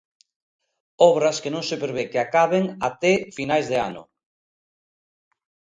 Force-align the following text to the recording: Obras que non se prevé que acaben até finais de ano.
Obras 1.11 1.37
que 1.43 1.53
non 1.55 1.63
se 1.69 1.79
prevé 1.83 2.03
que 2.11 2.19
acaben 2.25 2.65
até 2.89 3.13
finais 3.37 3.65
de 3.71 3.77
ano. 3.89 4.03